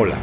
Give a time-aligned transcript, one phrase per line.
[0.00, 0.14] Hola,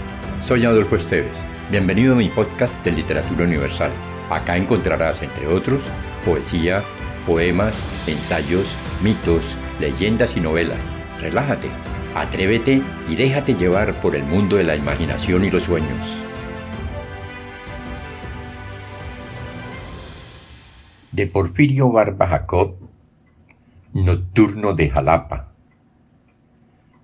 [0.42, 1.38] soy Adolfo Esteves.
[1.70, 3.92] Bienvenido a mi podcast de Literatura Universal.
[4.30, 5.92] Acá encontrarás, entre otros,
[6.24, 6.82] poesía,
[7.28, 7.76] poemas,
[8.08, 10.80] ensayos, mitos, leyendas y novelas.
[11.20, 11.68] Relájate,
[12.16, 16.18] atrévete y déjate llevar por el mundo de la imaginación y los sueños.
[21.12, 22.78] De Porfirio Barba Jacob,
[23.92, 25.52] Nocturno de Jalapa.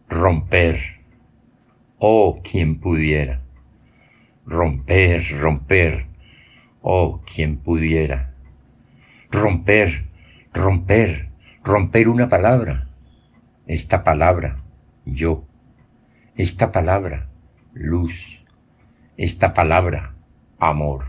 [0.07, 1.00] Romper
[2.03, 3.41] Oh, quien pudiera.
[4.47, 6.07] Romper, romper.
[6.81, 8.33] Oh, quien pudiera.
[9.29, 10.07] Romper,
[10.51, 11.29] romper,
[11.63, 12.87] romper una palabra.
[13.67, 14.63] Esta palabra,
[15.05, 15.45] yo.
[16.35, 17.29] Esta palabra,
[17.75, 18.43] luz.
[19.15, 20.15] Esta palabra,
[20.57, 21.05] amor.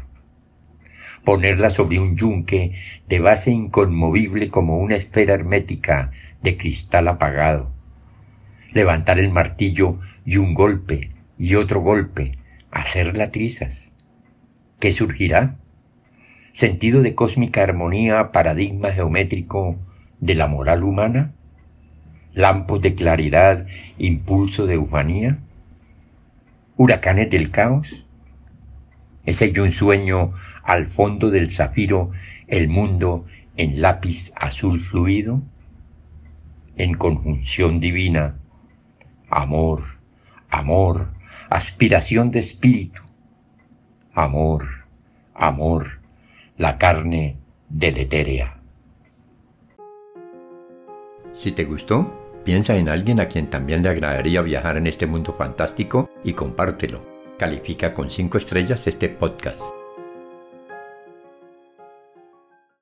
[1.25, 2.75] Ponerla sobre un yunque
[3.09, 6.11] de base inconmovible como una esfera hermética
[6.43, 7.72] de cristal apagado
[8.75, 12.39] levantar el martillo y un golpe y otro golpe,
[12.71, 13.91] hacer trizas.
[14.79, 15.57] ¿Qué surgirá?
[16.53, 19.77] ¿Sentido de cósmica armonía, paradigma geométrico
[20.21, 21.33] de la moral humana?
[22.35, 23.67] ¿Lampos de claridad,
[23.99, 25.39] impulso de ufanía?
[26.77, 28.05] ¿Huracanes del caos?
[29.25, 30.31] ¿Es ello un sueño
[30.65, 32.11] al fondo del zafiro,
[32.49, 35.43] el mundo en lápiz azul fluido?
[36.77, 38.37] En conjunción divina,
[39.33, 39.85] amor,
[40.51, 41.09] amor,
[41.49, 43.01] aspiración de espíritu,
[44.13, 44.69] amor,
[45.35, 46.01] amor,
[46.59, 47.39] la carne
[47.71, 48.59] deletérea.
[51.33, 52.13] Si te gustó,
[52.45, 57.01] piensa en alguien a quien también le agradaría viajar en este mundo fantástico y compártelo.
[57.39, 59.63] Califica con 5 estrellas este podcast.